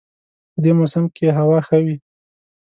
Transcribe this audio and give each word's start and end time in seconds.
په 0.53 0.57
دې 0.63 0.71
موسم 0.79 1.03
کې 1.15 1.35
هوا 1.37 1.59
ښه 1.67 1.77
وي 1.83 1.95